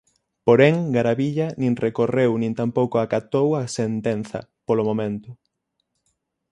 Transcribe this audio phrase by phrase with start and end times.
[0.45, 5.29] Porén, Garavilla nin recorreu nin tampouco acatou a sentenza, polo momento.